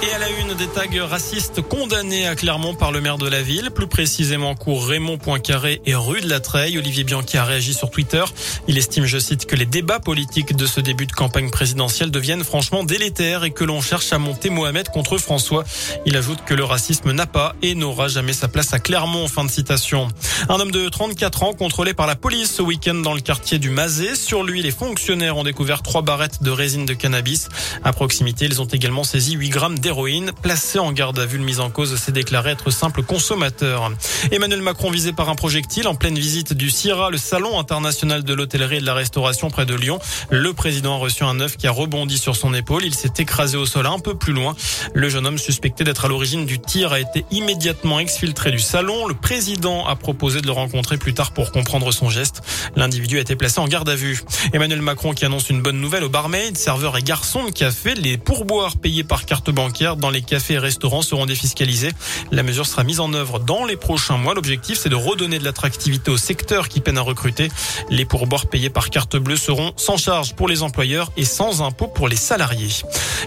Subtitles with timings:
[0.00, 3.42] Et à la une des tags racistes condamnés à Clermont par le maire de la
[3.42, 6.78] ville, plus précisément cours Raymond Poincaré et rue de la Treille.
[6.78, 8.22] Olivier Bianchi a réagi sur Twitter.
[8.68, 12.44] Il estime, je cite, que les débats politiques de ce début de campagne présidentielle deviennent
[12.44, 15.64] franchement délétères et que l'on cherche à monter Mohamed contre François.
[16.06, 19.26] Il ajoute que le racisme n'a pas et n'aura jamais sa place à Clermont.
[19.26, 20.06] Fin de citation.
[20.48, 23.70] Un homme de 34 ans contrôlé par la police ce week-end dans le quartier du
[23.70, 24.14] Mazet.
[24.14, 27.48] Sur lui, les fonctionnaires ont découvert trois barrettes de résine de cannabis.
[27.82, 30.32] À proximité, ils ont également saisi 8 grammes d'héroïne.
[30.42, 33.90] Placé en garde à vue, le en cause s'est déclaré être simple consommateur.
[34.30, 38.34] Emmanuel Macron visé par un projectile en pleine visite du CIRA, le salon international de
[38.34, 39.98] l'hôtellerie et de la restauration près de Lyon.
[40.28, 42.84] Le président a reçu un œuf qui a rebondi sur son épaule.
[42.84, 44.54] Il s'est écrasé au sol un peu plus loin.
[44.92, 49.06] Le jeune homme suspecté d'être à l'origine du tir a été immédiatement exfiltré du salon.
[49.06, 52.42] Le président a proposé de le rencontrer plus tard pour comprendre son geste.
[52.76, 54.20] L'individu a été placé en garde à vue.
[54.52, 57.94] Emmanuel Macron qui annonce une bonne nouvelle aux barmaids, serveurs et garçons de café.
[57.94, 61.92] Les pourboires payés par carte bancaire dans les cafés et restaurants seront défiscalisés.
[62.32, 64.34] La mesure sera mise en œuvre dans les prochains mois.
[64.34, 67.48] L'objectif, c'est de redonner de l'attractivité au secteur qui peine à recruter.
[67.88, 71.86] Les pourboires payés par carte bleue seront sans charge pour les employeurs et sans impôt
[71.86, 72.70] pour les salariés.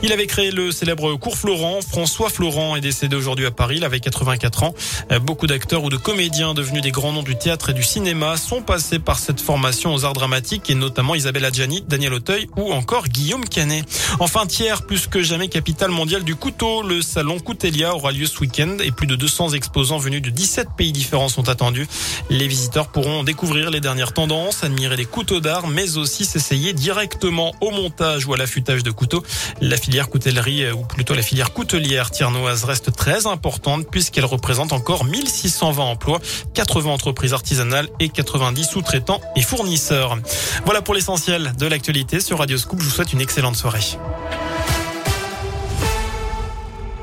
[0.03, 1.80] Il avait créé le célèbre cours Florent.
[1.81, 3.75] François Florent est décédé aujourd'hui à Paris.
[3.78, 4.73] Il avait 84 ans.
[5.22, 8.62] Beaucoup d'acteurs ou de comédiens devenus des grands noms du théâtre et du cinéma sont
[8.62, 13.08] passés par cette formation aux arts dramatiques et notamment Isabelle Adjani, Daniel Auteuil ou encore
[13.08, 13.86] Guillaume Canet.
[14.20, 18.39] Enfin, tiers, plus que jamais capitale mondiale du couteau le salon Coutelia aura lieu ce
[18.39, 21.88] week-end et plus de 200 exposants venus de 17 pays différents sont attendus.
[22.31, 27.53] Les visiteurs pourront découvrir les dernières tendances, admirer les couteaux d'art, mais aussi s'essayer directement
[27.62, 29.23] au montage ou à l'affûtage de couteaux.
[29.62, 34.73] La filière coutellerie, euh, ou plutôt la filière coutelière tiernoise reste très importante puisqu'elle représente
[34.73, 36.19] encore 1620 emplois,
[36.56, 40.17] 80 entreprises artisanales et 90 sous-traitants et fournisseurs.
[40.66, 42.80] Voilà pour l'essentiel de l'actualité sur Radio Scoop.
[42.80, 43.81] Je vous souhaite une excellente soirée.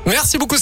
[0.09, 0.55] Merci beaucoup.